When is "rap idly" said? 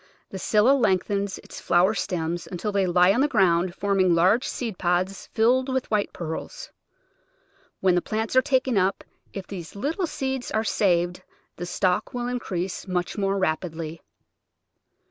13.37-14.01